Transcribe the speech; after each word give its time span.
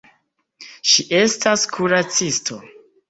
Ŝi 0.93 1.05
estas 1.19 1.67
kuracisto. 1.77 2.59